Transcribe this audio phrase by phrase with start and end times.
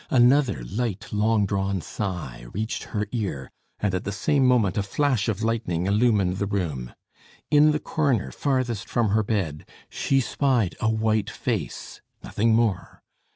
[0.09, 5.29] Another light, long drawn sigh reached her ear, and at the same moment a flash
[5.29, 6.95] of lightning illumined the room.
[7.51, 13.03] In the corner farthest from her bed, she spied a white face, nothing more.